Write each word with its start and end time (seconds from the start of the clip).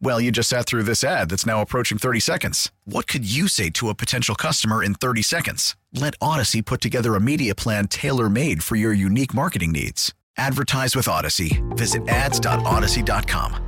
Well, 0.00 0.20
you 0.20 0.30
just 0.30 0.48
sat 0.48 0.66
through 0.66 0.82
this 0.82 1.02
ad 1.02 1.30
that's 1.30 1.46
now 1.46 1.60
approaching 1.62 1.98
30 1.98 2.20
seconds. 2.20 2.70
What 2.84 3.06
could 3.06 3.24
you 3.30 3.48
say 3.48 3.70
to 3.70 3.88
a 3.88 3.94
potential 3.94 4.34
customer 4.34 4.82
in 4.82 4.94
30 4.94 5.22
seconds? 5.22 5.76
Let 5.92 6.18
Audacy 6.18 6.64
put 6.64 6.80
together 6.80 7.14
a 7.14 7.20
media 7.20 7.54
plan 7.54 7.88
tailor 7.88 8.28
made 8.28 8.62
for 8.62 8.76
your 8.76 8.92
unique 8.92 9.32
marketing 9.32 9.72
needs. 9.72 10.12
Advertise 10.36 10.96
with 10.96 11.06
Audacy. 11.06 11.62
Visit 11.76 12.08
ads.audacy.com. 12.08 13.60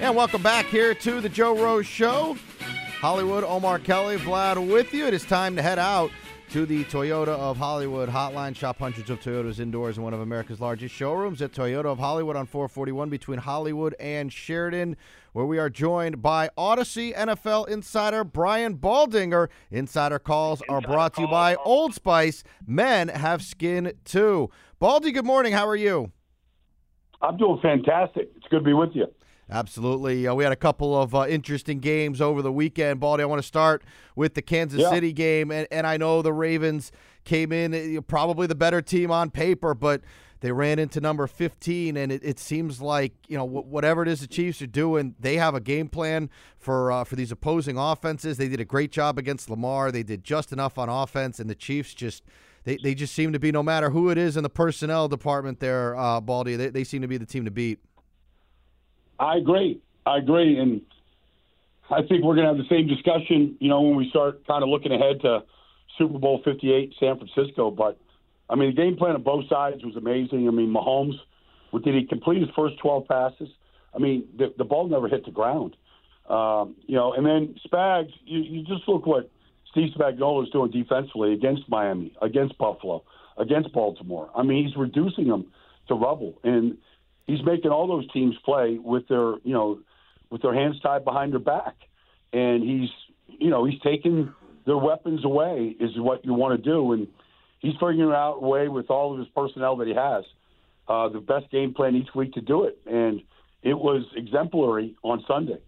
And 0.00 0.14
welcome 0.14 0.42
back 0.42 0.66
here 0.66 0.94
to 0.94 1.20
the 1.20 1.28
Joe 1.28 1.56
Rose 1.56 1.86
Show. 1.86 2.36
Hollywood, 3.00 3.44
Omar 3.44 3.78
Kelly, 3.78 4.18
Vlad 4.18 4.70
with 4.70 4.92
you. 4.92 5.06
It 5.06 5.14
is 5.14 5.24
time 5.24 5.56
to 5.56 5.62
head 5.62 5.78
out 5.78 6.10
to 6.54 6.64
the 6.64 6.84
Toyota 6.84 7.26
of 7.26 7.56
Hollywood 7.56 8.08
hotline. 8.08 8.54
Shop 8.54 8.78
hundreds 8.78 9.10
of 9.10 9.18
Toyotas 9.18 9.58
indoors 9.58 9.96
in 9.96 10.04
one 10.04 10.14
of 10.14 10.20
America's 10.20 10.60
largest 10.60 10.94
showrooms 10.94 11.42
at 11.42 11.50
Toyota 11.50 11.86
of 11.86 11.98
Hollywood 11.98 12.36
on 12.36 12.46
441 12.46 13.08
between 13.08 13.40
Hollywood 13.40 13.92
and 13.98 14.32
Sheridan, 14.32 14.96
where 15.32 15.46
we 15.46 15.58
are 15.58 15.68
joined 15.68 16.22
by 16.22 16.48
Audacy 16.56 17.12
NFL 17.12 17.66
insider 17.66 18.22
Brian 18.22 18.76
Baldinger. 18.76 19.48
Insider 19.72 20.20
calls 20.20 20.62
are 20.68 20.80
brought 20.80 21.14
to 21.14 21.22
you 21.22 21.26
by 21.26 21.56
Old 21.56 21.92
Spice. 21.92 22.44
Men 22.64 23.08
have 23.08 23.42
skin 23.42 23.92
too. 24.04 24.48
Baldy, 24.78 25.10
good 25.10 25.26
morning. 25.26 25.54
How 25.54 25.66
are 25.66 25.74
you? 25.74 26.12
I'm 27.20 27.36
doing 27.36 27.58
fantastic. 27.62 28.30
It's 28.36 28.46
good 28.48 28.60
to 28.60 28.64
be 28.64 28.74
with 28.74 28.90
you. 28.94 29.06
Absolutely. 29.50 30.26
Uh, 30.26 30.34
we 30.34 30.42
had 30.44 30.52
a 30.52 30.56
couple 30.56 31.00
of 31.00 31.14
uh, 31.14 31.26
interesting 31.28 31.78
games 31.78 32.20
over 32.20 32.40
the 32.42 32.52
weekend. 32.52 33.00
Baldy, 33.00 33.22
I 33.22 33.26
want 33.26 33.42
to 33.42 33.46
start 33.46 33.82
with 34.16 34.34
the 34.34 34.42
Kansas 34.42 34.80
Yeah. 34.80 34.90
City 34.90 35.12
game. 35.12 35.50
And, 35.50 35.66
and 35.70 35.86
I 35.86 35.96
know 35.96 36.22
the 36.22 36.32
Ravens 36.32 36.90
came 37.24 37.52
in 37.52 37.96
uh, 37.96 38.00
probably 38.00 38.46
the 38.46 38.54
better 38.54 38.80
team 38.80 39.10
on 39.10 39.30
paper, 39.30 39.74
but 39.74 40.00
they 40.40 40.50
ran 40.50 40.78
into 40.78 41.00
number 41.00 41.26
15. 41.26 41.96
And 41.96 42.10
it, 42.10 42.24
it 42.24 42.38
seems 42.38 42.80
like, 42.80 43.12
you 43.28 43.36
know, 43.36 43.46
wh- 43.46 43.66
whatever 43.66 44.02
it 44.02 44.08
is 44.08 44.20
the 44.20 44.26
Chiefs 44.26 44.62
are 44.62 44.66
doing, 44.66 45.14
they 45.20 45.36
have 45.36 45.54
a 45.54 45.60
game 45.60 45.88
plan 45.88 46.30
for, 46.58 46.90
uh, 46.90 47.04
for 47.04 47.14
these 47.16 47.30
opposing 47.30 47.76
offenses. 47.76 48.38
They 48.38 48.48
did 48.48 48.60
a 48.60 48.64
great 48.64 48.92
job 48.92 49.18
against 49.18 49.50
Lamar. 49.50 49.92
They 49.92 50.02
did 50.02 50.24
just 50.24 50.52
enough 50.52 50.78
on 50.78 50.88
offense, 50.88 51.38
and 51.38 51.48
the 51.50 51.54
Chiefs 51.54 51.94
just. 51.94 52.22
They, 52.66 52.78
they 52.82 52.94
just 52.94 53.14
seem 53.14 53.34
to 53.34 53.38
be 53.38 53.52
no 53.52 53.62
matter 53.62 53.90
who 53.90 54.08
it 54.08 54.16
is 54.16 54.38
in 54.38 54.42
the 54.42 54.48
personnel 54.48 55.06
department 55.06 55.60
there, 55.60 55.94
uh, 55.98 56.18
Baldy. 56.22 56.56
They, 56.56 56.70
they 56.70 56.82
seem 56.82 57.02
to 57.02 57.08
be 57.08 57.18
the 57.18 57.26
team 57.26 57.44
to 57.44 57.50
beat. 57.50 57.78
I 59.18 59.36
agree. 59.36 59.80
I 60.06 60.18
agree, 60.18 60.58
and 60.58 60.82
I 61.90 62.02
think 62.02 62.24
we're 62.24 62.34
going 62.34 62.46
to 62.46 62.54
have 62.54 62.58
the 62.58 62.68
same 62.68 62.86
discussion. 62.88 63.56
You 63.60 63.68
know, 63.68 63.80
when 63.80 63.96
we 63.96 64.08
start 64.10 64.46
kind 64.46 64.62
of 64.62 64.68
looking 64.68 64.92
ahead 64.92 65.20
to 65.22 65.44
Super 65.98 66.18
Bowl 66.18 66.40
Fifty 66.44 66.72
Eight, 66.72 66.94
San 66.98 67.16
Francisco. 67.18 67.70
But 67.70 67.98
I 68.50 68.56
mean, 68.56 68.74
the 68.74 68.76
game 68.76 68.96
plan 68.96 69.14
on 69.14 69.22
both 69.22 69.48
sides 69.48 69.84
was 69.84 69.96
amazing. 69.96 70.46
I 70.48 70.50
mean, 70.50 70.72
Mahomes, 70.72 71.14
did 71.84 71.94
he 71.94 72.04
complete 72.06 72.40
his 72.40 72.50
first 72.56 72.78
twelve 72.78 73.06
passes? 73.08 73.48
I 73.94 73.98
mean, 73.98 74.24
the, 74.36 74.52
the 74.58 74.64
ball 74.64 74.88
never 74.88 75.08
hit 75.08 75.24
the 75.24 75.30
ground. 75.30 75.76
Um, 76.28 76.74
you 76.86 76.96
know, 76.96 77.12
and 77.12 77.24
then 77.24 77.54
Spags, 77.66 78.10
you, 78.24 78.40
you 78.40 78.64
just 78.64 78.88
look 78.88 79.06
what 79.06 79.30
Steve 79.70 79.90
Spagnuolo 79.96 80.42
is 80.42 80.50
doing 80.50 80.70
defensively 80.70 81.32
against 81.32 81.68
Miami, 81.68 82.12
against 82.22 82.56
Buffalo, 82.58 83.04
against 83.38 83.72
Baltimore. 83.72 84.30
I 84.34 84.42
mean, 84.42 84.66
he's 84.66 84.76
reducing 84.76 85.28
them 85.28 85.46
to 85.88 85.94
rubble, 85.94 86.38
and 86.42 86.78
he's 87.26 87.42
making 87.44 87.70
all 87.70 87.86
those 87.86 88.10
teams 88.12 88.34
play 88.44 88.78
with 88.78 89.08
their, 89.08 89.34
you 89.44 89.52
know, 89.52 89.80
with 90.30 90.42
their 90.42 90.54
hands 90.54 90.80
tied 90.80 91.04
behind 91.04 91.32
their 91.32 91.40
back, 91.40 91.74
and 92.32 92.62
he's, 92.62 92.90
you 93.38 93.50
know, 93.50 93.64
he's 93.64 93.80
taking 93.80 94.32
their 94.66 94.78
weapons 94.78 95.24
away 95.24 95.76
is 95.78 95.90
what 95.96 96.24
you 96.24 96.34
want 96.34 96.62
to 96.62 96.70
do, 96.70 96.92
and 96.92 97.06
he's 97.60 97.74
figuring 97.74 98.12
out 98.12 98.38
a 98.42 98.46
way 98.46 98.68
with 98.68 98.90
all 98.90 99.12
of 99.12 99.18
his 99.18 99.28
personnel 99.34 99.76
that 99.76 99.86
he 99.86 99.94
has, 99.94 100.24
uh, 100.88 101.08
the 101.08 101.20
best 101.20 101.50
game 101.50 101.74
plan 101.74 101.94
each 101.94 102.14
week 102.14 102.32
to 102.32 102.40
do 102.40 102.64
it, 102.64 102.78
and 102.86 103.22
it 103.62 103.74
was 103.74 104.04
exemplary 104.16 104.94
on 105.02 105.24
Sunday. 105.26 105.58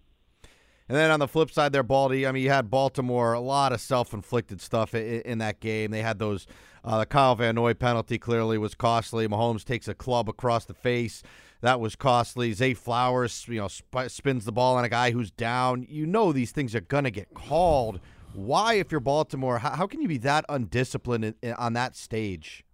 And 0.89 0.97
then 0.97 1.11
on 1.11 1.19
the 1.19 1.27
flip 1.27 1.51
side, 1.51 1.73
there, 1.73 1.83
Baldy. 1.83 2.27
I 2.27 2.33
mean, 2.33 2.45
you 2.45 2.51
had 2.51 2.71
Baltimore, 2.71 3.33
a 3.33 3.41
lot 3.41 3.73
of 3.73 3.81
self-inflicted 3.81 4.61
stuff 4.61 4.95
in, 4.95 5.21
in 5.23 5.39
that 5.39 5.59
game. 5.59 5.91
They 5.91 6.03
had 6.03 6.19
those. 6.19 6.47
Uh, 6.85 7.01
the 7.01 7.07
Kyle 7.07 7.35
Van 7.35 7.57
Noy 7.57 7.75
penalty 7.75 8.19
clearly 8.19 8.57
was 8.57 8.77
costly. 8.77 9.27
Mahomes 9.27 9.65
takes 9.65 9.89
a 9.89 9.95
club 9.95 10.29
across 10.29 10.65
the 10.65 10.75
face. 10.75 11.25
That 11.61 11.81
was 11.81 11.97
costly. 11.97 12.53
Zay 12.53 12.75
Flowers, 12.75 13.47
you 13.49 13.61
know, 13.61 13.69
sp- 13.69 14.09
spins 14.09 14.45
the 14.45 14.53
ball 14.53 14.77
on 14.77 14.85
a 14.85 14.89
guy 14.89 15.11
who's 15.11 15.31
down. 15.31 15.87
You 15.89 16.07
know 16.07 16.33
these 16.33 16.53
things 16.53 16.75
are 16.75 16.81
gonna 16.81 17.11
get 17.11 17.35
called. 17.35 18.01
Why, 18.35 18.75
if 18.75 18.93
you're 18.93 19.01
Baltimore, 19.01 19.59
how, 19.59 19.71
how 19.71 19.87
can 19.87 20.03
you 20.03 20.09
be 20.09 20.19
that 20.19 20.45
undisciplined 20.49 21.25
in, 21.25 21.35
in, 21.43 21.53
on 21.55 21.73
that 21.73 21.97
stage? 21.97 22.65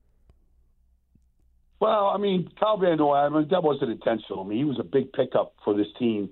Well, 1.80 2.06
I 2.06 2.18
mean, 2.18 2.48
Kyle 2.60 2.76
Van 2.76 2.96
Noy, 2.98 3.14
I 3.14 3.28
mean, 3.28 3.48
that 3.50 3.62
wasn't 3.62 3.90
intentional. 3.90 4.44
I 4.44 4.46
mean, 4.46 4.58
he 4.58 4.64
was 4.64 4.78
a 4.78 4.84
big 4.84 5.12
pickup 5.12 5.54
for 5.64 5.74
this 5.74 5.88
team. 5.98 6.30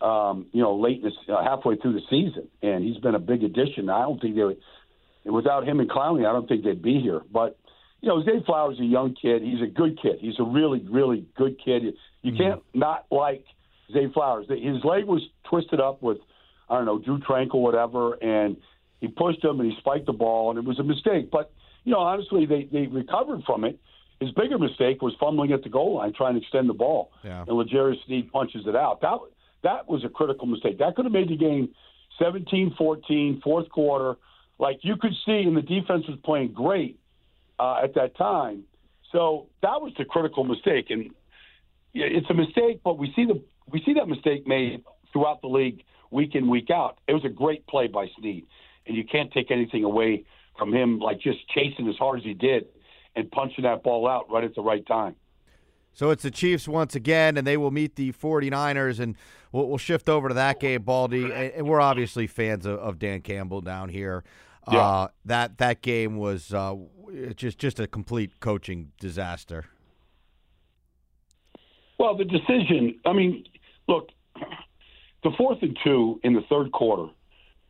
Um, 0.00 0.46
you 0.52 0.60
know, 0.60 0.76
late 0.76 1.02
in 1.02 1.10
uh, 1.32 1.42
halfway 1.42 1.76
through 1.76 1.94
the 1.94 2.02
season, 2.10 2.48
and 2.62 2.84
he's 2.84 2.98
been 2.98 3.14
a 3.14 3.20
big 3.20 3.42
addition. 3.42 3.88
I 3.88 4.02
don't 4.02 4.20
think 4.20 4.34
they 4.36 4.42
would, 4.42 4.58
without 5.24 5.66
him 5.66 5.80
and 5.80 5.88
Clowney, 5.88 6.28
I 6.28 6.32
don't 6.32 6.46
think 6.46 6.62
they'd 6.62 6.82
be 6.82 7.00
here. 7.00 7.22
But 7.32 7.58
you 8.04 8.10
know, 8.10 8.22
Zay 8.22 8.44
Flowers 8.44 8.74
is 8.74 8.80
a 8.82 8.84
young 8.84 9.14
kid. 9.14 9.42
He's 9.42 9.62
a 9.62 9.66
good 9.66 9.98
kid. 10.00 10.18
He's 10.20 10.38
a 10.38 10.42
really, 10.42 10.84
really 10.90 11.26
good 11.36 11.56
kid. 11.64 11.82
You 12.20 12.32
mm-hmm. 12.32 12.36
can't 12.36 12.62
not 12.74 13.06
like 13.10 13.44
Zay 13.90 14.12
Flowers. 14.12 14.46
His 14.50 14.84
leg 14.84 15.04
was 15.04 15.22
twisted 15.48 15.80
up 15.80 16.02
with, 16.02 16.18
I 16.68 16.76
don't 16.76 16.84
know, 16.84 16.98
Drue 16.98 17.18
Tranquill, 17.20 17.62
whatever, 17.62 18.12
and 18.22 18.58
he 19.00 19.08
pushed 19.08 19.42
him 19.42 19.58
and 19.58 19.72
he 19.72 19.78
spiked 19.78 20.04
the 20.04 20.12
ball, 20.12 20.50
and 20.50 20.58
it 20.58 20.66
was 20.66 20.78
a 20.78 20.82
mistake. 20.82 21.30
But 21.30 21.50
you 21.84 21.92
know, 21.92 22.00
honestly, 22.00 22.44
they 22.44 22.68
they 22.70 22.88
recovered 22.88 23.42
from 23.46 23.64
it. 23.64 23.78
His 24.20 24.30
bigger 24.32 24.58
mistake 24.58 25.00
was 25.00 25.14
fumbling 25.18 25.52
at 25.52 25.62
the 25.62 25.70
goal 25.70 25.96
line, 25.96 26.12
trying 26.14 26.34
to 26.34 26.40
extend 26.40 26.68
the 26.68 26.74
ball, 26.74 27.10
Yeah. 27.24 27.44
and 27.48 27.56
L'Jarius 27.56 28.04
Sneed 28.04 28.30
punches 28.30 28.66
it 28.66 28.76
out. 28.76 29.00
That 29.00 29.18
that 29.62 29.88
was 29.88 30.04
a 30.04 30.10
critical 30.10 30.46
mistake. 30.46 30.78
That 30.78 30.94
could 30.94 31.06
have 31.06 31.12
made 31.12 31.30
the 31.30 31.36
game 31.36 31.70
17-14, 32.20 33.42
fourth 33.42 33.70
quarter. 33.70 34.18
Like 34.58 34.80
you 34.82 34.96
could 34.96 35.14
see, 35.24 35.42
and 35.46 35.56
the 35.56 35.62
defense 35.62 36.06
was 36.06 36.18
playing 36.22 36.52
great 36.52 37.00
uh, 37.58 37.80
at 37.82 37.94
that 37.94 38.16
time. 38.16 38.64
So 39.12 39.48
that 39.62 39.80
was 39.80 39.92
the 39.96 40.04
critical 40.04 40.44
mistake, 40.44 40.86
and 40.90 41.10
it's 41.92 42.28
a 42.28 42.34
mistake. 42.34 42.80
But 42.82 42.98
we 42.98 43.12
see 43.14 43.24
the 43.24 43.42
we 43.70 43.82
see 43.84 43.94
that 43.94 44.08
mistake 44.08 44.46
made 44.46 44.82
throughout 45.12 45.40
the 45.40 45.48
league, 45.48 45.84
week 46.10 46.34
in 46.34 46.48
week 46.48 46.70
out. 46.70 46.98
It 47.06 47.12
was 47.12 47.24
a 47.24 47.28
great 47.28 47.66
play 47.66 47.86
by 47.86 48.08
Sneed, 48.18 48.46
and 48.86 48.96
you 48.96 49.04
can't 49.04 49.32
take 49.32 49.50
anything 49.50 49.84
away 49.84 50.24
from 50.58 50.72
him, 50.72 50.98
like 50.98 51.20
just 51.20 51.38
chasing 51.48 51.88
as 51.88 51.96
hard 51.96 52.18
as 52.18 52.24
he 52.24 52.34
did 52.34 52.66
and 53.16 53.30
punching 53.30 53.64
that 53.64 53.82
ball 53.82 54.08
out 54.08 54.30
right 54.30 54.44
at 54.44 54.54
the 54.54 54.62
right 54.62 54.86
time. 54.86 55.14
So 55.92 56.10
it's 56.10 56.24
the 56.24 56.30
Chiefs 56.30 56.66
once 56.66 56.96
again, 56.96 57.36
and 57.36 57.46
they 57.46 57.56
will 57.56 57.70
meet 57.70 57.94
the 57.94 58.12
49ers, 58.12 58.98
and 58.98 59.16
we'll, 59.52 59.68
we'll 59.68 59.78
shift 59.78 60.08
over 60.08 60.28
to 60.28 60.34
that 60.34 60.58
game, 60.58 60.82
Baldy. 60.82 61.30
And, 61.32 61.68
we're 61.68 61.80
obviously 61.80 62.26
fans 62.26 62.66
of, 62.66 62.80
of 62.80 62.98
Dan 62.98 63.20
Campbell 63.20 63.60
down 63.60 63.88
here. 63.88 64.24
Yeah. 64.70 64.78
Uh, 64.78 65.08
that 65.24 65.58
that 65.58 65.82
game 65.82 66.16
was 66.16 66.52
uh, 66.52 66.74
just 67.36 67.58
just 67.58 67.80
a 67.80 67.86
complete 67.86 68.40
coaching 68.40 68.92
disaster. 69.00 69.66
Well, 71.98 72.16
the 72.16 72.24
decision. 72.24 72.98
I 73.04 73.12
mean, 73.12 73.44
look, 73.88 74.08
the 75.22 75.30
fourth 75.36 75.58
and 75.62 75.78
two 75.84 76.20
in 76.24 76.34
the 76.34 76.42
third 76.48 76.72
quarter, 76.72 77.12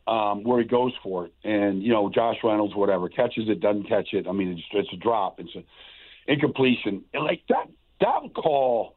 um, 0.07 0.43
where 0.43 0.59
he 0.61 0.67
goes 0.67 0.93
for 1.03 1.25
it, 1.25 1.33
and 1.43 1.83
you 1.83 1.91
know 1.91 2.09
Josh 2.09 2.37
Reynolds, 2.43 2.75
whatever, 2.75 3.09
catches 3.09 3.49
it, 3.49 3.59
doesn't 3.59 3.87
catch 3.87 4.13
it. 4.13 4.27
I 4.27 4.31
mean, 4.31 4.49
it's, 4.49 4.61
it's 4.71 4.93
a 4.93 4.97
drop, 4.97 5.39
it's 5.39 5.55
an 5.55 5.65
incompletion, 6.27 7.03
and 7.13 7.23
like 7.23 7.41
that 7.49 7.69
that 8.01 8.33
call 8.35 8.95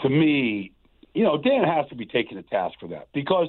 to 0.00 0.08
me 0.08 0.72
you 1.14 1.24
know, 1.24 1.36
Dan 1.36 1.64
has 1.64 1.88
to 1.88 1.94
be 1.94 2.06
taking 2.06 2.38
a 2.38 2.42
task 2.42 2.78
for 2.80 2.88
that 2.88 3.08
because 3.12 3.48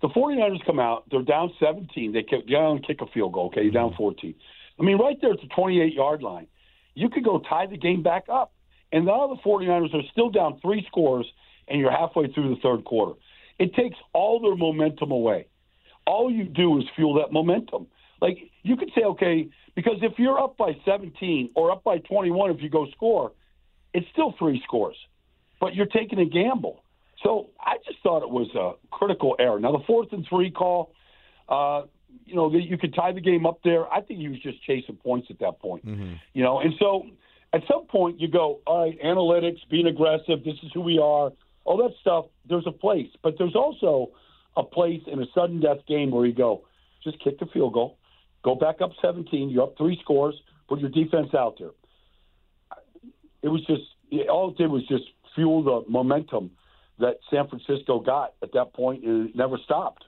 the 0.00 0.08
49ers 0.08 0.64
come 0.64 0.78
out, 0.78 1.04
they're 1.10 1.22
down 1.22 1.52
17. 1.58 2.12
They 2.12 2.22
kick, 2.22 2.48
down 2.48 2.80
kick 2.80 3.00
a 3.00 3.06
field 3.06 3.32
goal. 3.32 3.46
Okay, 3.46 3.62
you're 3.62 3.72
down 3.72 3.90
mm-hmm. 3.90 4.02
14. 4.02 4.34
I 4.78 4.82
mean, 4.82 4.98
right 4.98 5.16
there 5.20 5.32
at 5.32 5.40
the 5.40 5.48
28 5.54 5.92
yard 5.92 6.22
line, 6.22 6.46
you 6.94 7.08
could 7.08 7.24
go 7.24 7.40
tie 7.48 7.66
the 7.66 7.76
game 7.76 8.02
back 8.02 8.24
up. 8.32 8.52
And 8.92 9.04
now 9.04 9.26
the 9.26 9.36
49ers 9.44 9.94
are 9.94 10.02
still 10.12 10.30
down 10.30 10.60
three 10.60 10.84
scores, 10.88 11.26
and 11.66 11.78
you're 11.78 11.90
halfway 11.90 12.32
through 12.32 12.54
the 12.54 12.60
third 12.62 12.84
quarter. 12.84 13.18
It 13.58 13.74
takes 13.74 13.96
all 14.12 14.40
their 14.40 14.56
momentum 14.56 15.10
away. 15.10 15.48
All 16.06 16.30
you 16.30 16.44
do 16.44 16.78
is 16.78 16.84
fuel 16.96 17.14
that 17.14 17.32
momentum. 17.32 17.88
Like, 18.22 18.38
you 18.62 18.76
could 18.76 18.90
say, 18.94 19.02
okay, 19.02 19.48
because 19.74 19.98
if 20.02 20.12
you're 20.18 20.38
up 20.40 20.56
by 20.56 20.72
17 20.84 21.50
or 21.54 21.70
up 21.70 21.84
by 21.84 21.98
21 21.98 22.50
if 22.52 22.62
you 22.62 22.70
go 22.70 22.86
score, 22.96 23.32
it's 23.92 24.06
still 24.12 24.34
three 24.38 24.62
scores. 24.64 24.96
But 25.60 25.74
you're 25.74 25.86
taking 25.86 26.18
a 26.18 26.24
gamble. 26.24 26.82
So 27.22 27.50
I 27.60 27.76
just 27.86 27.98
thought 28.02 28.22
it 28.22 28.30
was 28.30 28.48
a 28.54 28.72
critical 28.94 29.34
error. 29.38 29.58
Now, 29.58 29.72
the 29.72 29.84
fourth 29.86 30.12
and 30.12 30.24
three 30.28 30.50
call, 30.50 30.92
uh, 31.48 31.82
you 32.24 32.34
know, 32.34 32.52
you 32.52 32.78
could 32.78 32.94
tie 32.94 33.12
the 33.12 33.20
game 33.20 33.46
up 33.46 33.60
there. 33.64 33.92
I 33.92 34.00
think 34.00 34.20
he 34.20 34.28
was 34.28 34.40
just 34.40 34.62
chasing 34.64 34.96
points 34.96 35.28
at 35.30 35.38
that 35.40 35.58
point. 35.60 35.86
Mm-hmm. 35.86 36.14
You 36.34 36.42
know, 36.42 36.60
and 36.60 36.74
so 36.78 37.06
at 37.52 37.62
some 37.70 37.86
point 37.86 38.20
you 38.20 38.28
go, 38.28 38.60
all 38.66 38.84
right, 38.84 39.00
analytics, 39.02 39.58
being 39.70 39.86
aggressive, 39.86 40.44
this 40.44 40.56
is 40.62 40.70
who 40.74 40.80
we 40.80 40.98
are, 40.98 41.32
all 41.64 41.76
that 41.78 41.92
stuff. 42.00 42.26
There's 42.48 42.66
a 42.66 42.72
place, 42.72 43.08
but 43.22 43.34
there's 43.38 43.56
also 43.56 44.10
a 44.56 44.62
place 44.62 45.02
in 45.06 45.20
a 45.20 45.26
sudden 45.34 45.60
death 45.60 45.78
game 45.86 46.10
where 46.10 46.26
you 46.26 46.34
go, 46.34 46.64
just 47.02 47.22
kick 47.22 47.38
the 47.38 47.46
field 47.46 47.74
goal, 47.74 47.98
go 48.44 48.54
back 48.54 48.80
up 48.80 48.90
17, 49.02 49.50
you're 49.50 49.64
up 49.64 49.76
three 49.76 49.98
scores, 50.02 50.34
put 50.68 50.80
your 50.80 50.90
defense 50.90 51.34
out 51.34 51.56
there. 51.58 51.70
It 53.42 53.48
was 53.48 53.64
just 53.66 53.82
all 54.28 54.50
it 54.50 54.58
did 54.58 54.70
was 54.70 54.86
just 54.88 55.04
fuel 55.34 55.62
the 55.62 55.90
momentum 55.90 56.50
that 56.98 57.18
San 57.30 57.48
Francisco 57.48 58.00
got 58.00 58.34
at 58.42 58.52
that 58.52 58.72
point, 58.72 59.04
it 59.04 59.34
never 59.34 59.58
stopped. 59.64 60.04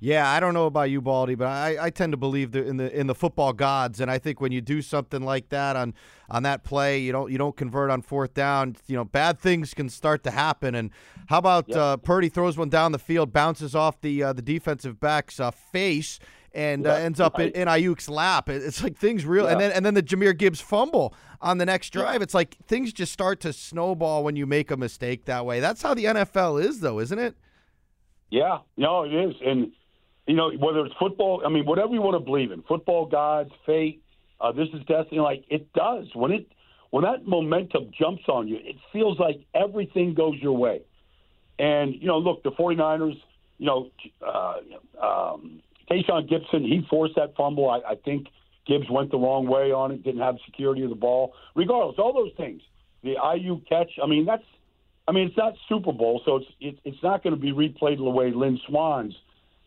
Yeah, 0.00 0.30
I 0.30 0.38
don't 0.38 0.54
know 0.54 0.66
about 0.66 0.90
you, 0.90 1.00
Baldy, 1.00 1.34
but 1.34 1.48
I, 1.48 1.76
I 1.86 1.90
tend 1.90 2.12
to 2.12 2.16
believe 2.16 2.54
in 2.54 2.76
the 2.76 2.96
in 2.96 3.08
the 3.08 3.16
football 3.16 3.52
gods, 3.52 4.00
and 4.00 4.08
I 4.08 4.18
think 4.18 4.40
when 4.40 4.52
you 4.52 4.60
do 4.60 4.80
something 4.80 5.22
like 5.22 5.48
that 5.48 5.74
on 5.74 5.92
on 6.30 6.44
that 6.44 6.62
play, 6.62 7.00
you 7.00 7.10
don't 7.10 7.32
you 7.32 7.38
don't 7.38 7.56
convert 7.56 7.90
on 7.90 8.02
fourth 8.02 8.32
down. 8.32 8.76
You 8.86 8.94
know, 8.94 9.04
bad 9.04 9.40
things 9.40 9.74
can 9.74 9.88
start 9.88 10.22
to 10.22 10.30
happen. 10.30 10.76
And 10.76 10.92
how 11.26 11.38
about 11.38 11.72
uh, 11.72 11.96
Purdy 11.96 12.28
throws 12.28 12.56
one 12.56 12.68
down 12.68 12.92
the 12.92 12.98
field, 13.00 13.32
bounces 13.32 13.74
off 13.74 14.00
the 14.00 14.22
uh, 14.22 14.32
the 14.32 14.42
defensive 14.42 15.00
back's 15.00 15.40
uh, 15.40 15.50
face, 15.50 16.20
and 16.54 16.86
uh, 16.86 16.94
ends 16.94 17.20
up 17.20 17.38
in, 17.38 17.50
in 17.50 17.68
Aiyuk's 17.68 18.08
lap. 18.08 18.48
It's 18.48 18.82
like 18.82 18.96
things 18.96 19.24
real, 19.24 19.44
yeah. 19.44 19.52
and 19.52 19.60
then 19.60 19.72
and 19.72 19.86
then 19.86 19.94
the 19.94 20.02
Jahmyr 20.02 20.36
Gibbs 20.36 20.60
fumble 20.60 21.14
on 21.40 21.58
the 21.58 21.66
next 21.66 21.90
drive. 21.90 22.22
It's 22.22 22.34
like 22.34 22.56
things 22.66 22.92
just 22.92 23.12
start 23.12 23.40
to 23.40 23.52
snowball 23.52 24.24
when 24.24 24.36
you 24.36 24.46
make 24.46 24.70
a 24.70 24.76
mistake 24.76 25.26
that 25.26 25.44
way. 25.44 25.60
That's 25.60 25.82
how 25.82 25.94
the 25.94 26.04
NFL 26.04 26.62
is, 26.64 26.80
though, 26.80 27.00
isn't 27.00 27.18
it? 27.18 27.36
Yeah, 28.30 28.58
no, 28.76 29.04
it 29.04 29.14
is, 29.14 29.34
and 29.44 29.72
you 30.26 30.34
know, 30.34 30.50
whether 30.52 30.84
it's 30.84 30.94
football, 30.98 31.42
I 31.44 31.48
mean, 31.48 31.64
whatever 31.64 31.94
you 31.94 32.02
want 32.02 32.14
to 32.14 32.24
believe 32.24 32.52
in, 32.52 32.62
football 32.62 33.06
gods, 33.06 33.50
fate, 33.64 34.02
uh, 34.40 34.52
this 34.52 34.68
is 34.74 34.84
destiny. 34.86 35.20
Like 35.20 35.44
it 35.48 35.72
does 35.72 36.06
when 36.14 36.32
it 36.32 36.46
when 36.90 37.04
that 37.04 37.26
momentum 37.26 37.90
jumps 37.98 38.24
on 38.28 38.48
you, 38.48 38.56
it 38.56 38.76
feels 38.92 39.18
like 39.18 39.40
everything 39.54 40.14
goes 40.14 40.36
your 40.40 40.56
way. 40.56 40.82
And 41.58 41.94
you 41.94 42.06
know, 42.06 42.18
look, 42.18 42.42
the 42.42 42.52
49ers, 42.52 43.18
you 43.58 43.66
know, 43.66 43.90
uh, 44.26 44.54
um, 45.04 45.60
Tashaun 45.90 46.28
Gipson, 46.28 46.62
he 46.62 46.86
forced 46.88 47.16
that 47.16 47.34
fumble. 47.36 47.68
I, 47.68 47.92
I 47.92 47.94
think 47.96 48.28
Gibbs 48.66 48.90
went 48.90 49.10
the 49.10 49.18
wrong 49.18 49.46
way 49.46 49.72
on 49.72 49.92
it, 49.92 50.02
didn't 50.04 50.20
have 50.20 50.36
security 50.44 50.82
of 50.82 50.90
the 50.90 50.96
ball. 50.96 51.34
Regardless, 51.54 51.96
all 51.98 52.12
those 52.12 52.32
things, 52.36 52.62
the 53.02 53.14
Aiyuk 53.14 53.68
catch. 53.68 53.90
I 54.02 54.06
mean, 54.06 54.24
that's. 54.26 54.44
I 55.06 55.12
mean, 55.12 55.28
it's 55.28 55.38
not 55.38 55.54
Super 55.70 55.92
Bowl, 55.92 56.20
so 56.26 56.36
it's 56.36 56.46
it, 56.60 56.78
it's 56.84 57.02
not 57.02 57.22
going 57.22 57.34
to 57.34 57.40
be 57.40 57.52
replayed 57.52 57.96
the 57.96 58.04
way 58.04 58.30
Lynn 58.30 58.60
Swann's 58.68 59.14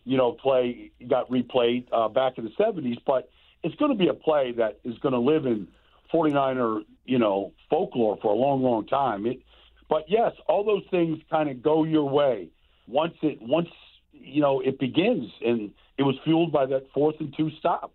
you 0.04 0.16
know, 0.16 0.32
play 0.32 0.90
got 1.08 1.28
replayed 1.30 1.86
uh, 1.92 2.08
back 2.08 2.38
in 2.38 2.44
the 2.44 2.50
70s, 2.50 2.98
but 3.06 3.30
it's 3.62 3.74
going 3.76 3.92
to 3.92 3.98
be 3.98 4.08
a 4.08 4.14
play 4.14 4.52
that 4.52 4.78
is 4.84 4.98
going 4.98 5.12
to 5.12 5.20
live 5.20 5.46
in 5.46 5.68
49er, 6.12 6.82
you 7.04 7.18
know, 7.18 7.52
folklore 7.70 8.18
for 8.20 8.32
a 8.32 8.36
long, 8.36 8.62
long 8.62 8.86
time. 8.86 9.26
It, 9.26 9.40
but 9.88 10.04
yes, 10.08 10.32
all 10.48 10.64
those 10.64 10.84
things 10.90 11.20
kind 11.30 11.48
of 11.48 11.62
go 11.62 11.84
your 11.84 12.08
way 12.08 12.48
once 12.88 13.14
it 13.22 13.38
once 13.40 13.68
you 14.12 14.40
know 14.40 14.60
it 14.60 14.78
begins, 14.78 15.30
and 15.44 15.70
it 15.98 16.02
was 16.02 16.16
fueled 16.24 16.52
by 16.52 16.66
that 16.66 16.86
fourth 16.92 17.16
and 17.20 17.34
two 17.36 17.50
stop. 17.58 17.92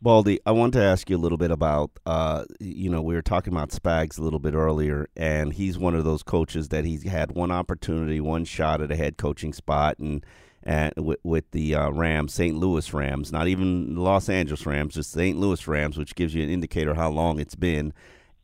Baldy, 0.00 0.38
I 0.46 0.52
want 0.52 0.74
to 0.74 0.82
ask 0.82 1.10
you 1.10 1.16
a 1.16 1.18
little 1.18 1.38
bit 1.38 1.50
about, 1.50 1.90
uh, 2.06 2.44
you 2.60 2.88
know, 2.88 3.02
we 3.02 3.14
were 3.14 3.22
talking 3.22 3.52
about 3.52 3.70
Spags 3.70 4.16
a 4.16 4.22
little 4.22 4.38
bit 4.38 4.54
earlier, 4.54 5.08
and 5.16 5.52
he's 5.52 5.76
one 5.76 5.96
of 5.96 6.04
those 6.04 6.22
coaches 6.22 6.68
that 6.68 6.84
he's 6.84 7.02
had 7.02 7.32
one 7.32 7.50
opportunity, 7.50 8.20
one 8.20 8.44
shot 8.44 8.80
at 8.80 8.92
a 8.92 8.96
head 8.96 9.16
coaching 9.16 9.52
spot, 9.52 9.98
and 9.98 10.24
at, 10.62 10.96
with, 11.02 11.18
with 11.24 11.50
the 11.50 11.74
uh, 11.74 11.90
Rams, 11.90 12.32
St. 12.32 12.56
Louis 12.56 12.92
Rams, 12.92 13.32
not 13.32 13.48
even 13.48 13.96
Los 13.96 14.28
Angeles 14.28 14.66
Rams, 14.66 14.94
just 14.94 15.10
St. 15.10 15.36
Louis 15.36 15.66
Rams, 15.66 15.98
which 15.98 16.14
gives 16.14 16.32
you 16.32 16.44
an 16.44 16.50
indicator 16.50 16.94
how 16.94 17.10
long 17.10 17.40
it's 17.40 17.56
been. 17.56 17.92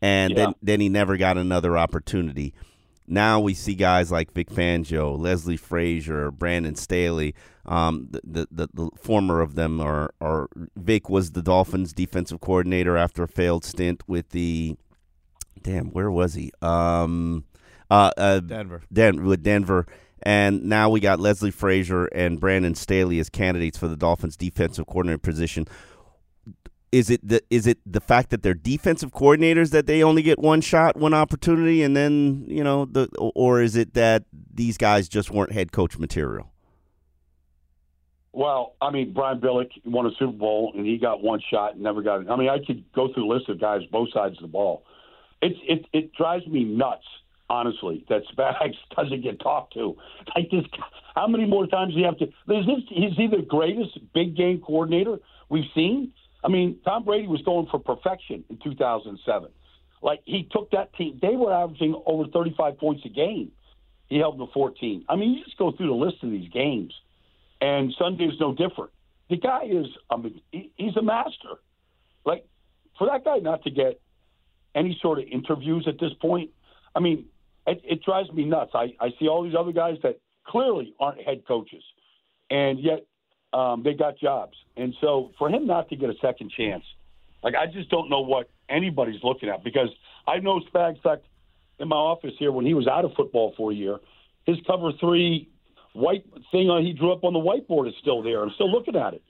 And 0.03 0.33
yeah. 0.33 0.47
then, 0.47 0.55
then 0.61 0.81
he 0.81 0.89
never 0.89 1.17
got 1.17 1.39
another 1.39 1.79
opportunity. 1.79 2.53
Now 3.07 3.41
we 3.41 3.55
see 3.55 3.75
guys 3.75 4.11
like 4.11 4.33
Vic 4.33 4.51
Fangio, 4.51 5.19
Leslie 5.19 5.57
Frazier, 5.57 6.31
Brandon 6.31 6.75
Staley. 6.75 7.35
Um, 7.67 8.09
the, 8.11 8.47
the, 8.51 8.69
the, 8.73 8.91
former 8.97 9.41
of 9.41 9.55
them 9.55 9.81
are, 9.81 10.13
are 10.21 10.49
Vic 10.77 11.09
was 11.09 11.33
the 11.33 11.43
Dolphins 11.43 11.93
defensive 11.93 12.41
coordinator 12.41 12.97
after 12.97 13.23
a 13.23 13.29
failed 13.29 13.65
stint 13.65 14.03
with 14.07 14.31
the 14.31 14.77
damn 15.63 15.87
where 15.87 16.11
was 16.11 16.35
he? 16.35 16.53
Um, 16.61 17.45
uh, 17.91 18.11
uh, 18.17 18.41
Denver. 18.41 18.83
Den- 18.93 19.25
with 19.25 19.43
Denver 19.43 19.87
and 20.25 20.65
now 20.65 20.89
we 20.89 21.01
got 21.01 21.21
Leslie 21.21 21.51
Frazier 21.51 22.07
and 22.07 22.41
Brandon 22.41 22.75
Staley 22.75 23.19
as 23.19 23.29
candidates 23.29 23.77
for 23.77 23.89
the 23.89 23.97
Dolphins 23.97 24.37
defensive 24.37 24.87
coordinator 24.87 25.19
position. 25.19 25.69
Is 26.95 27.11
it 27.11 27.27
the 27.27 27.43
is 27.51 27.67
it 27.67 27.79
the 27.85 28.01
fact 28.01 28.31
that 28.31 28.45
they're 28.45 28.55
defensive 28.55 29.11
coordinators 29.11 29.73
that 29.73 29.87
they 29.87 30.05
only 30.05 30.23
get 30.23 30.39
one 30.39 30.61
shot, 30.61 30.97
one 30.97 31.13
opportunity, 31.13 31.83
and 31.83 31.97
then 31.97 32.45
you 32.47 32.63
know 32.63 32.85
the, 32.85 33.09
or 33.19 33.61
is 33.61 33.75
it 33.75 33.95
that 33.95 34.23
these 34.55 34.79
guys 34.79 35.09
just 35.09 35.29
weren't 35.33 35.51
head 35.51 35.73
coach 35.73 35.99
material? 35.99 36.53
Well, 38.33 38.77
I 38.81 38.93
mean, 38.93 39.13
Brian 39.13 39.41
Billick 39.41 39.71
won 39.85 40.07
a 40.07 40.11
Super 40.21 40.39
Bowl 40.39 40.73
and 40.77 40.87
he 40.87 40.97
got 40.97 41.21
one 41.21 41.41
shot 41.51 41.75
and 41.75 41.83
never 41.83 42.01
got 42.01 42.21
it. 42.21 42.31
I 42.31 42.37
mean, 42.37 42.49
I 42.49 42.59
could 42.65 42.85
go 42.93 43.13
through 43.13 43.29
a 43.29 43.31
list 43.33 43.49
of 43.49 43.61
guys 43.61 43.81
both 43.91 44.13
sides 44.13 44.37
of 44.37 44.43
the 44.43 44.49
ball. 44.49 44.85
It's 45.43 45.59
it 45.67 45.87
it 45.93 46.15
drives 46.15 46.47
me 46.47 46.63
nuts 46.63 47.07
honestly, 47.51 48.05
that 48.09 48.23
Spags 48.33 48.77
doesn't 48.97 49.23
get 49.23 49.41
talked 49.41 49.75
to. 49.75 49.97
Like 50.37 50.49
this, 50.49 50.65
how 51.17 51.27
many 51.27 51.45
more 51.45 51.67
times 51.67 51.95
do 51.95 51.99
you 51.99 52.07
have 52.07 52.19
to? 52.19 52.25
Is 52.27 52.67
this 52.67 52.85
is 52.91 53.17
he 53.17 53.27
the 53.27 53.43
greatest 53.43 53.99
big 54.15 54.37
game 54.37 54.61
coordinator 54.61 55.19
we've 55.49 55.71
seen? 55.75 56.13
I 56.45 56.49
mean, 56.49 56.79
Tom 56.85 57.05
Brady 57.05 57.27
was 57.27 57.41
going 57.43 57.67
for 57.71 57.79
perfection 57.79 58.45
in 58.51 58.59
2007. 58.63 59.49
Like 60.03 60.21
he 60.27 60.47
took 60.53 60.71
that 60.73 60.95
team; 60.95 61.19
they 61.23 61.35
were 61.35 61.53
averaging 61.53 62.01
over 62.07 62.27
35 62.29 62.79
points 62.79 63.03
a 63.07 63.09
game. 63.09 63.51
He 64.09 64.19
held 64.19 64.39
them 64.39 64.47
to 64.47 64.53
14. 64.53 65.07
I 65.09 65.17
mean, 65.17 65.33
you 65.33 65.45
just 65.45 65.57
go 65.57 65.73
through 65.73 65.87
the 65.87 65.95
list 65.95 66.23
of 66.23 66.31
these 66.31 66.51
games, 66.51 66.93
and 67.63 67.95
Sunday 67.99 68.25
is 68.25 68.39
no 68.39 68.55
different. 68.55 68.91
The 69.31 69.39
guy 69.39 69.65
is, 69.65 69.87
I 70.11 70.19
mean, 70.19 70.43
he's 70.53 70.97
a 70.97 71.03
master. 71.03 71.61
Like 72.27 72.47
for 72.99 73.07
that 73.07 73.25
guy 73.25 73.39
not 73.39 73.63
to 73.65 73.71
get 73.71 73.99
any 74.75 74.99
sort 75.01 75.19
of 75.19 75.25
interviews 75.31 75.87
at 75.89 75.99
this 75.99 76.13
point, 76.21 76.51
I 76.95 77.01
mean, 77.01 77.25
it, 77.67 77.81
it 77.85 78.03
drives 78.03 78.31
me 78.33 78.45
nuts. 78.45 78.73
I, 78.75 78.95
I 79.01 79.11
see 79.19 79.29
all 79.29 79.43
these 79.43 79.55
other 79.59 79.73
guys 79.73 79.97
that 80.03 80.21
clearly 80.47 80.95
aren't 81.01 81.23
head 81.23 81.45
coaches, 81.49 81.83
and 82.51 82.79
yet 82.79 83.07
um, 83.55 83.83
they 83.83 83.95
got 83.95 84.19
jobs. 84.19 84.57
And 84.77 84.95
so 85.01 85.31
for 85.39 85.49
him 85.49 85.67
not 85.67 85.89
to 85.91 85.97
get 85.97 86.11
a 86.11 86.15
second 86.21 86.51
chance, 86.57 86.85
like 87.43 87.55
I 87.55 87.67
just 87.67 87.89
don't 87.91 88.11
know 88.11 88.21
what 88.21 88.51
anybody's 88.69 89.23
looking 89.23 89.49
at 89.49 89.63
because 89.63 89.89
I 90.27 90.39
know 90.39 90.61
Spags. 90.73 90.99
In 91.05 91.21
in 91.81 91.89
my 91.89 91.97
office 91.97 92.33
here 92.39 92.53
when 92.53 92.65
he 92.65 92.75
was 92.75 92.87
out 92.87 93.05
of 93.05 93.13
football 93.17 93.53
for 93.57 93.73
a 93.73 93.75
year, 93.75 93.99
his 94.47 94.57
cover 94.67 94.93
three 95.01 95.49
white 95.93 96.25
thing 96.51 96.71
he 96.85 96.93
drew 96.93 97.13
up 97.13 97.25
on 97.25 97.33
the 97.33 97.39
whiteboard 97.39 97.89
is 97.89 97.95
still 98.01 98.23
there. 98.23 98.43
I'm 98.43 98.51
still 98.55 98.71
looking 98.71 98.97
at 98.97 99.15
it. 99.15 99.23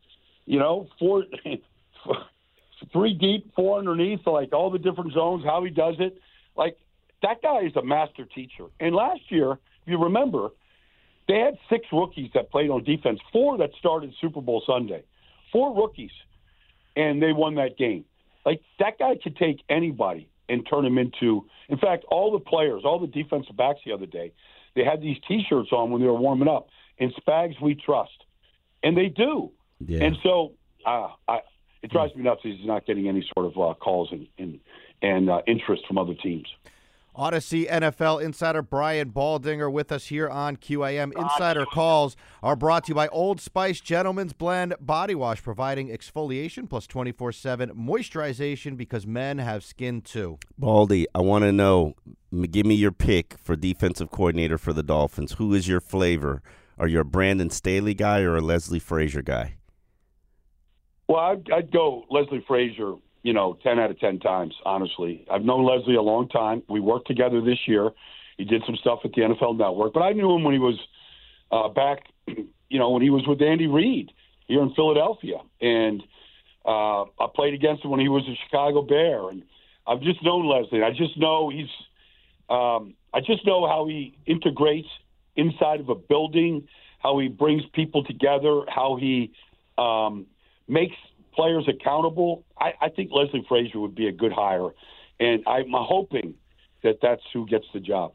You 0.46 0.58
know, 0.58 0.88
four, 0.98 1.24
three 2.92 3.14
deep, 3.14 3.54
four 3.54 3.78
underneath, 3.78 4.20
like 4.26 4.52
all 4.52 4.70
the 4.70 4.78
different 4.78 5.12
zones, 5.12 5.44
how 5.44 5.64
he 5.64 5.70
does 5.70 5.94
it. 5.98 6.20
Like 6.56 6.76
that 7.22 7.42
guy 7.42 7.60
is 7.60 7.76
a 7.76 7.84
master 7.84 8.26
teacher. 8.34 8.66
And 8.80 8.94
last 8.94 9.22
year, 9.30 9.52
if 9.52 9.58
you 9.86 9.98
remember, 9.98 10.50
they 11.28 11.38
had 11.38 11.56
six 11.70 11.86
rookies 11.92 12.30
that 12.34 12.50
played 12.50 12.70
on 12.70 12.84
defense, 12.84 13.20
four 13.32 13.58
that 13.58 13.70
started 13.78 14.12
Super 14.20 14.40
Bowl 14.40 14.62
Sunday, 14.66 15.04
four 15.52 15.74
rookies, 15.74 16.10
and 16.96 17.22
they 17.22 17.32
won 17.32 17.54
that 17.56 17.76
game. 17.78 18.04
Like 18.44 18.60
that 18.78 18.98
guy 18.98 19.16
could 19.22 19.36
take 19.36 19.62
anybody 19.68 20.28
and 20.48 20.66
turn 20.68 20.84
him 20.84 20.98
into. 20.98 21.46
In 21.68 21.78
fact, 21.78 22.04
all 22.08 22.30
the 22.32 22.38
players, 22.38 22.82
all 22.84 22.98
the 22.98 23.06
defensive 23.06 23.56
backs 23.56 23.80
the 23.86 23.92
other 23.92 24.06
day, 24.06 24.32
they 24.74 24.84
had 24.84 25.00
these 25.00 25.16
T-shirts 25.26 25.72
on 25.72 25.90
when 25.90 26.02
they 26.02 26.06
were 26.06 26.14
warming 26.14 26.48
up. 26.48 26.68
And 26.98 27.12
Spags, 27.14 27.60
we 27.60 27.74
trust, 27.74 28.24
and 28.82 28.96
they 28.96 29.08
do. 29.08 29.50
Yeah. 29.80 30.04
And 30.04 30.16
so, 30.22 30.52
uh, 30.86 31.08
I, 31.26 31.40
it 31.82 31.90
drives 31.90 32.14
me 32.14 32.22
nuts. 32.22 32.40
He's 32.42 32.64
not 32.64 32.86
getting 32.86 33.08
any 33.08 33.28
sort 33.34 33.46
of 33.46 33.58
uh, 33.58 33.74
calls 33.74 34.10
and 34.12 34.28
and, 34.38 34.60
and 35.02 35.28
uh, 35.28 35.42
interest 35.46 35.86
from 35.88 35.98
other 35.98 36.14
teams. 36.14 36.46
Audacy 37.16 37.70
NFL 37.70 38.20
insider 38.20 38.60
Brian 38.60 39.10
Baldinger 39.12 39.70
with 39.70 39.92
us 39.92 40.06
here 40.06 40.28
on 40.28 40.56
QAM. 40.56 41.16
Insider 41.16 41.64
calls 41.64 42.16
are 42.42 42.56
brought 42.56 42.84
to 42.84 42.90
you 42.90 42.94
by 42.96 43.06
Old 43.08 43.40
Spice 43.40 43.80
Gentleman's 43.80 44.32
Blend 44.32 44.74
Body 44.80 45.14
Wash, 45.14 45.40
providing 45.40 45.90
exfoliation 45.90 46.68
plus 46.68 46.88
24 46.88 47.30
7 47.30 47.70
moisturization 47.70 48.76
because 48.76 49.06
men 49.06 49.38
have 49.38 49.62
skin 49.62 50.00
too. 50.00 50.38
Baldy, 50.58 51.06
I 51.14 51.20
want 51.20 51.44
to 51.44 51.52
know 51.52 51.94
give 52.50 52.66
me 52.66 52.74
your 52.74 52.90
pick 52.90 53.38
for 53.38 53.54
defensive 53.54 54.10
coordinator 54.10 54.58
for 54.58 54.72
the 54.72 54.82
Dolphins. 54.82 55.34
Who 55.34 55.54
is 55.54 55.68
your 55.68 55.80
flavor? 55.80 56.42
Are 56.78 56.88
you 56.88 56.98
a 56.98 57.04
Brandon 57.04 57.48
Staley 57.48 57.94
guy 57.94 58.22
or 58.22 58.34
a 58.34 58.40
Leslie 58.40 58.80
Frazier 58.80 59.22
guy? 59.22 59.54
Well, 61.06 61.20
I'd, 61.20 61.48
I'd 61.52 61.70
go 61.70 62.06
Leslie 62.10 62.44
Frazier 62.48 62.94
you 63.24 63.32
know, 63.32 63.58
10 63.64 63.80
out 63.80 63.90
of 63.90 63.98
10 63.98 64.20
times, 64.20 64.54
honestly. 64.64 65.26
I've 65.30 65.42
known 65.42 65.64
Leslie 65.64 65.96
a 65.96 66.02
long 66.02 66.28
time. 66.28 66.62
We 66.68 66.78
worked 66.78 67.08
together 67.08 67.40
this 67.40 67.58
year. 67.66 67.90
He 68.36 68.44
did 68.44 68.62
some 68.66 68.76
stuff 68.76 69.00
at 69.02 69.12
the 69.12 69.22
NFL 69.22 69.56
Network, 69.58 69.94
but 69.94 70.00
I 70.02 70.12
knew 70.12 70.30
him 70.30 70.44
when 70.44 70.52
he 70.52 70.60
was 70.60 70.78
uh, 71.50 71.68
back, 71.68 72.04
you 72.26 72.78
know, 72.78 72.90
when 72.90 73.00
he 73.00 73.10
was 73.10 73.26
with 73.26 73.40
Andy 73.40 73.66
Reid 73.66 74.12
here 74.46 74.62
in 74.62 74.74
Philadelphia. 74.74 75.38
And 75.60 76.02
uh, 76.66 77.02
I 77.02 77.26
played 77.34 77.54
against 77.54 77.82
him 77.82 77.90
when 77.90 78.00
he 78.00 78.10
was 78.10 78.24
a 78.28 78.36
Chicago 78.44 78.82
Bear. 78.82 79.30
And 79.30 79.42
I've 79.86 80.02
just 80.02 80.22
known 80.22 80.46
Leslie. 80.46 80.82
I 80.82 80.90
just 80.90 81.16
know 81.16 81.48
he's, 81.48 81.70
um, 82.50 82.92
I 83.14 83.20
just 83.20 83.46
know 83.46 83.66
how 83.66 83.86
he 83.88 84.18
integrates 84.26 84.88
inside 85.34 85.80
of 85.80 85.88
a 85.88 85.94
building, 85.94 86.68
how 86.98 87.18
he 87.18 87.28
brings 87.28 87.62
people 87.72 88.04
together, 88.04 88.64
how 88.68 88.98
he 89.00 89.32
um, 89.78 90.26
makes 90.68 90.96
players 91.34 91.68
accountable, 91.68 92.44
I, 92.58 92.72
I 92.80 92.88
think 92.88 93.10
Leslie 93.12 93.44
Frazier 93.48 93.80
would 93.80 93.94
be 93.94 94.08
a 94.08 94.12
good 94.12 94.32
hire, 94.32 94.68
and 95.20 95.42
I'm 95.46 95.72
hoping 95.72 96.34
that 96.82 96.98
that's 97.02 97.22
who 97.32 97.46
gets 97.46 97.66
the 97.72 97.80
job. 97.80 98.12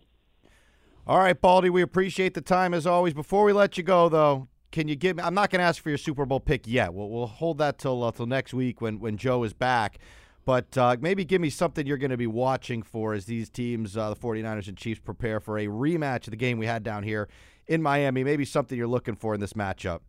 All 1.07 1.17
right, 1.17 1.39
Baldy, 1.39 1.69
we 1.69 1.81
appreciate 1.81 2.35
the 2.35 2.41
time 2.41 2.73
as 2.73 2.85
always. 2.85 3.13
Before 3.13 3.43
we 3.43 3.53
let 3.53 3.77
you 3.77 3.83
go, 3.83 4.09
though, 4.09 4.47
can 4.71 4.87
you 4.87 4.95
give 4.95 5.17
me? 5.17 5.23
I'm 5.23 5.33
not 5.33 5.49
going 5.49 5.59
to 5.59 5.65
ask 5.65 5.81
for 5.81 5.89
your 5.89 5.97
Super 5.97 6.25
Bowl 6.25 6.39
pick 6.39 6.67
yet. 6.67 6.93
We'll, 6.93 7.09
we'll 7.09 7.25
hold 7.25 7.57
that 7.57 7.79
till 7.79 8.03
uh, 8.03 8.11
till 8.11 8.27
next 8.27 8.53
week 8.53 8.81
when 8.81 8.99
when 8.99 9.17
Joe 9.17 9.43
is 9.43 9.53
back. 9.53 9.97
But 10.45 10.77
uh, 10.77 10.97
maybe 10.99 11.25
give 11.25 11.41
me 11.41 11.49
something 11.49 11.85
you're 11.85 11.97
going 11.97 12.11
to 12.11 12.17
be 12.17 12.27
watching 12.27 12.81
for 12.81 13.13
as 13.13 13.25
these 13.25 13.49
teams, 13.49 13.95
uh, 13.95 14.09
the 14.09 14.15
49ers 14.15 14.67
and 14.67 14.77
Chiefs, 14.77 14.99
prepare 14.99 15.39
for 15.39 15.59
a 15.59 15.67
rematch 15.67 16.25
of 16.25 16.31
the 16.31 16.37
game 16.37 16.57
we 16.57 16.65
had 16.65 16.81
down 16.81 17.03
here 17.03 17.27
in 17.67 17.81
Miami. 17.81 18.23
Maybe 18.23 18.45
something 18.45 18.77
you're 18.77 18.87
looking 18.87 19.15
for 19.15 19.33
in 19.35 19.39
this 19.39 19.53
matchup. 19.53 19.99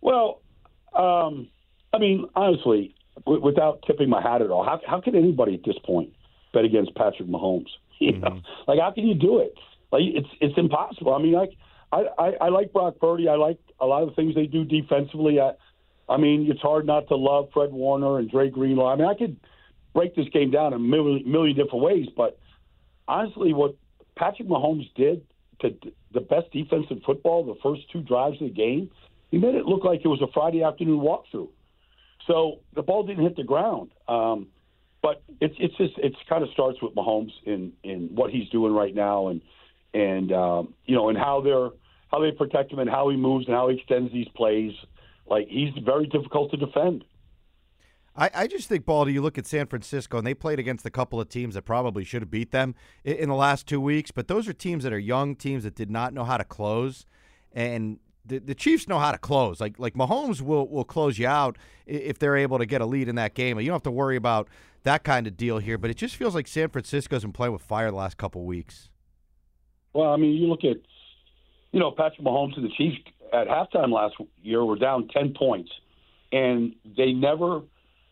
Well, 0.00 0.42
um, 0.98 1.48
I 1.92 1.98
mean, 1.98 2.26
honestly, 2.34 2.94
w- 3.24 3.42
without 3.42 3.82
tipping 3.86 4.08
my 4.08 4.20
hat 4.20 4.42
at 4.42 4.50
all, 4.50 4.64
how 4.64 4.80
how 4.86 5.00
can 5.00 5.14
anybody 5.14 5.54
at 5.54 5.64
this 5.64 5.76
point 5.84 6.12
bet 6.52 6.64
against 6.64 6.94
Patrick 6.94 7.28
Mahomes? 7.28 7.68
You 8.00 8.12
know, 8.12 8.28
mm-hmm. 8.28 8.70
like 8.70 8.78
how 8.78 8.92
can 8.92 9.08
you 9.08 9.16
do 9.16 9.40
it? 9.40 9.54
Like 9.90 10.02
it's 10.04 10.28
it's 10.40 10.56
impossible. 10.56 11.12
I 11.14 11.18
mean, 11.20 11.32
like 11.32 11.50
I, 11.90 12.04
I 12.16 12.26
I 12.42 12.48
like 12.50 12.72
Brock 12.72 12.94
Purdy. 13.00 13.26
I 13.28 13.34
like 13.34 13.58
a 13.80 13.86
lot 13.86 14.04
of 14.04 14.10
the 14.10 14.14
things 14.14 14.36
they 14.36 14.46
do 14.46 14.64
defensively. 14.64 15.40
I, 15.40 15.54
I 16.08 16.16
mean, 16.16 16.48
it's 16.48 16.60
hard 16.60 16.86
not 16.86 17.08
to 17.08 17.16
love 17.16 17.48
Fred 17.52 17.72
Warner 17.72 18.18
and 18.18 18.30
Dre 18.30 18.50
Greenlaw. 18.50 18.92
I 18.92 18.94
mean, 18.94 19.08
I 19.08 19.14
could 19.14 19.36
break 19.94 20.14
this 20.14 20.28
game 20.32 20.52
down 20.52 20.68
in 20.68 20.72
a 20.74 20.78
million, 20.78 21.28
million 21.28 21.56
different 21.56 21.82
ways, 21.82 22.06
but 22.16 22.38
honestly, 23.08 23.52
what 23.52 23.74
Patrick 24.16 24.46
Mahomes 24.46 24.88
did 24.94 25.26
to 25.60 25.76
the 26.12 26.20
best 26.20 26.52
defense 26.52 26.86
in 26.90 27.00
football, 27.00 27.44
the 27.44 27.58
first 27.62 27.90
two 27.90 28.02
drives 28.02 28.40
of 28.40 28.48
the 28.48 28.54
game, 28.54 28.90
he 29.30 29.38
made 29.38 29.54
it 29.54 29.66
look 29.66 29.84
like 29.84 30.00
it 30.04 30.08
was 30.08 30.22
a 30.22 30.32
Friday 30.32 30.62
afternoon 30.62 31.00
walkthrough. 31.00 31.48
So 32.26 32.60
the 32.74 32.82
ball 32.82 33.04
didn't 33.06 33.24
hit 33.24 33.36
the 33.36 33.44
ground. 33.44 33.90
Um, 34.06 34.48
but 35.02 35.22
it's 35.40 35.54
it's 35.58 35.76
just 35.76 35.94
it's 35.98 36.16
kind 36.28 36.42
of 36.42 36.50
starts 36.50 36.80
with 36.82 36.94
Mahomes 36.94 37.32
in 37.44 37.72
in 37.82 38.10
what 38.14 38.30
he's 38.30 38.48
doing 38.50 38.72
right 38.72 38.94
now 38.94 39.28
and 39.28 39.40
and 39.94 40.32
um, 40.32 40.74
you 40.86 40.94
know 40.94 41.08
and 41.08 41.16
how 41.16 41.40
they're 41.40 41.70
how 42.08 42.20
they 42.20 42.32
protect 42.32 42.72
him 42.72 42.78
and 42.78 42.90
how 42.90 43.08
he 43.08 43.16
moves 43.16 43.46
and 43.46 43.54
how 43.54 43.68
he 43.68 43.76
extends 43.76 44.12
these 44.12 44.28
plays. 44.34 44.72
Like 45.28 45.46
he's 45.48 45.72
very 45.84 46.06
difficult 46.06 46.50
to 46.50 46.56
defend. 46.56 47.04
I, 48.16 48.30
I 48.34 48.46
just 48.48 48.68
think, 48.68 48.84
Baldy, 48.84 49.12
you 49.12 49.22
look 49.22 49.38
at 49.38 49.46
San 49.46 49.66
Francisco 49.66 50.18
and 50.18 50.26
they 50.26 50.34
played 50.34 50.58
against 50.58 50.84
a 50.84 50.90
couple 50.90 51.20
of 51.20 51.28
teams 51.28 51.54
that 51.54 51.62
probably 51.62 52.02
should 52.02 52.22
have 52.22 52.30
beat 52.30 52.50
them 52.50 52.74
in, 53.04 53.16
in 53.16 53.28
the 53.28 53.36
last 53.36 53.68
two 53.68 53.80
weeks, 53.80 54.10
but 54.10 54.26
those 54.26 54.48
are 54.48 54.52
teams 54.52 54.82
that 54.82 54.92
are 54.92 54.98
young 54.98 55.36
teams 55.36 55.62
that 55.62 55.76
did 55.76 55.90
not 55.90 56.12
know 56.12 56.24
how 56.24 56.36
to 56.36 56.44
close. 56.44 57.06
And 57.52 58.00
the, 58.24 58.38
the 58.38 58.54
Chiefs 58.54 58.88
know 58.88 58.98
how 58.98 59.12
to 59.12 59.18
close. 59.18 59.60
Like 59.60 59.78
like 59.78 59.94
Mahomes 59.94 60.40
will 60.40 60.68
will 60.68 60.84
close 60.84 61.18
you 61.18 61.26
out 61.26 61.56
if 61.86 62.18
they're 62.18 62.36
able 62.36 62.58
to 62.58 62.66
get 62.66 62.80
a 62.80 62.86
lead 62.86 63.08
in 63.08 63.16
that 63.16 63.34
game. 63.34 63.58
You 63.58 63.66
don't 63.66 63.74
have 63.74 63.82
to 63.84 63.90
worry 63.90 64.16
about 64.16 64.48
that 64.82 65.04
kind 65.04 65.26
of 65.26 65.36
deal 65.36 65.58
here. 65.58 65.78
But 65.78 65.90
it 65.90 65.96
just 65.96 66.16
feels 66.16 66.34
like 66.34 66.46
San 66.46 66.68
Francisco's 66.68 67.22
been 67.22 67.32
playing 67.32 67.52
with 67.52 67.62
fire 67.62 67.90
the 67.90 67.96
last 67.96 68.16
couple 68.16 68.44
weeks. 68.44 68.90
Well, 69.94 70.12
I 70.12 70.16
mean, 70.16 70.36
you 70.36 70.46
look 70.46 70.64
at 70.64 70.76
you 71.72 71.80
know 71.80 71.90
Patrick 71.90 72.20
Mahomes 72.20 72.56
and 72.56 72.64
the 72.64 72.72
Chiefs 72.76 72.98
at 73.32 73.48
halftime 73.48 73.92
last 73.92 74.14
year 74.42 74.64
were 74.64 74.76
down 74.76 75.08
ten 75.08 75.34
points, 75.34 75.70
and 76.32 76.74
they 76.96 77.12
never 77.12 77.62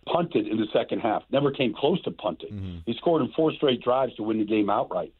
punted 0.06 0.46
in 0.46 0.56
the 0.56 0.66
second 0.72 1.00
half. 1.00 1.22
Never 1.30 1.50
came 1.50 1.74
close 1.74 2.00
to 2.02 2.10
punting. 2.10 2.52
Mm-hmm. 2.52 2.76
He 2.86 2.94
scored 2.94 3.22
in 3.22 3.32
four 3.32 3.52
straight 3.52 3.82
drives 3.82 4.14
to 4.16 4.22
win 4.22 4.38
the 4.38 4.44
game 4.44 4.70
outright. 4.70 5.12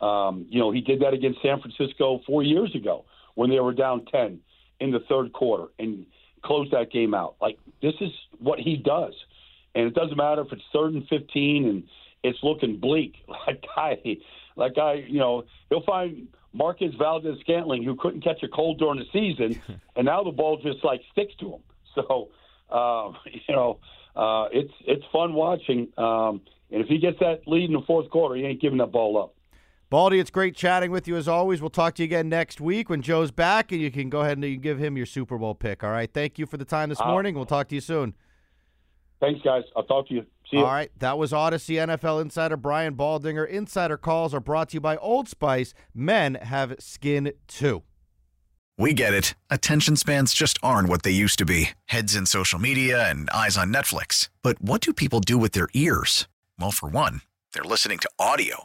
Um, 0.00 0.46
you 0.50 0.58
know, 0.58 0.70
he 0.70 0.80
did 0.80 1.00
that 1.00 1.14
against 1.14 1.40
San 1.40 1.60
Francisco 1.60 2.20
four 2.26 2.42
years 2.42 2.74
ago 2.74 3.04
when 3.34 3.50
they 3.50 3.60
were 3.60 3.72
down 3.72 4.04
10 4.06 4.40
in 4.80 4.90
the 4.90 5.00
third 5.08 5.32
quarter 5.32 5.66
and 5.78 6.06
close 6.42 6.68
that 6.70 6.90
game 6.90 7.14
out. 7.14 7.36
Like, 7.40 7.58
this 7.82 7.94
is 8.00 8.10
what 8.38 8.58
he 8.58 8.76
does. 8.76 9.14
And 9.74 9.86
it 9.86 9.94
doesn't 9.94 10.16
matter 10.16 10.42
if 10.42 10.52
it's 10.52 10.62
third 10.72 10.94
and 10.94 11.06
15 11.08 11.68
and 11.68 11.84
it's 12.22 12.38
looking 12.42 12.78
bleak. 12.78 13.14
Like, 13.46 13.64
I, 13.76 14.16
like 14.56 14.78
I, 14.78 14.94
you 14.94 15.18
know, 15.18 15.44
he'll 15.68 15.82
find 15.82 16.28
Marquez 16.54 16.94
Valdes 16.98 17.38
Scantling 17.40 17.82
who 17.82 17.96
couldn't 17.96 18.22
catch 18.22 18.42
a 18.42 18.48
cold 18.48 18.78
during 18.78 18.98
the 18.98 19.06
season, 19.12 19.60
and 19.96 20.06
now 20.06 20.22
the 20.22 20.30
ball 20.30 20.58
just 20.62 20.82
like 20.84 21.02
sticks 21.12 21.34
to 21.40 21.54
him. 21.54 21.60
So, 21.94 22.30
uh, 22.70 23.12
you 23.48 23.54
know, 23.54 23.80
uh, 24.16 24.48
it's 24.52 24.72
it's 24.86 25.04
fun 25.12 25.34
watching. 25.34 25.88
Um, 25.98 26.40
and 26.70 26.82
if 26.82 26.86
he 26.88 26.98
gets 26.98 27.18
that 27.20 27.42
lead 27.46 27.64
in 27.64 27.74
the 27.74 27.82
fourth 27.86 28.08
quarter, 28.10 28.36
he 28.36 28.44
ain't 28.44 28.60
giving 28.60 28.78
that 28.78 28.92
ball 28.92 29.18
up. 29.18 29.34
Baldy, 29.94 30.18
it's 30.18 30.28
great 30.28 30.56
chatting 30.56 30.90
with 30.90 31.06
you 31.06 31.14
as 31.14 31.28
always. 31.28 31.60
We'll 31.60 31.70
talk 31.70 31.94
to 31.94 32.02
you 32.02 32.06
again 32.06 32.28
next 32.28 32.60
week 32.60 32.90
when 32.90 33.00
Joe's 33.00 33.30
back, 33.30 33.70
and 33.70 33.80
you 33.80 33.92
can 33.92 34.10
go 34.10 34.22
ahead 34.22 34.36
and 34.36 34.60
give 34.60 34.76
him 34.76 34.96
your 34.96 35.06
Super 35.06 35.38
Bowl 35.38 35.54
pick. 35.54 35.84
All 35.84 35.92
right. 35.92 36.12
Thank 36.12 36.36
you 36.36 36.46
for 36.46 36.56
the 36.56 36.64
time 36.64 36.88
this 36.88 37.00
uh, 37.00 37.06
morning. 37.06 37.36
We'll 37.36 37.46
talk 37.46 37.68
to 37.68 37.76
you 37.76 37.80
soon. 37.80 38.16
Thanks, 39.20 39.40
guys. 39.42 39.62
I'll 39.76 39.84
talk 39.84 40.08
to 40.08 40.14
you. 40.14 40.22
See 40.50 40.56
you. 40.56 40.64
All 40.64 40.72
right. 40.72 40.90
That 40.98 41.16
was 41.16 41.30
Audacy 41.30 41.76
NFL 41.76 42.20
insider 42.20 42.56
Brian 42.56 42.96
Baldinger. 42.96 43.48
Insider 43.48 43.96
calls 43.96 44.34
are 44.34 44.40
brought 44.40 44.70
to 44.70 44.78
you 44.78 44.80
by 44.80 44.96
Old 44.96 45.28
Spice. 45.28 45.74
Men 45.94 46.38
have 46.42 46.74
skin 46.80 47.32
too. 47.46 47.84
We 48.76 48.94
get 48.94 49.14
it. 49.14 49.36
Attention 49.48 49.94
spans 49.94 50.34
just 50.34 50.58
aren't 50.60 50.88
what 50.88 51.04
they 51.04 51.12
used 51.12 51.38
to 51.38 51.44
be 51.44 51.70
heads 51.84 52.16
in 52.16 52.26
social 52.26 52.58
media 52.58 53.08
and 53.08 53.30
eyes 53.30 53.56
on 53.56 53.72
Netflix. 53.72 54.28
But 54.42 54.60
what 54.60 54.80
do 54.80 54.92
people 54.92 55.20
do 55.20 55.38
with 55.38 55.52
their 55.52 55.68
ears? 55.72 56.26
Well, 56.58 56.72
for 56.72 56.88
one, 56.88 57.20
they're 57.52 57.62
listening 57.62 58.00
to 58.00 58.10
audio. 58.18 58.64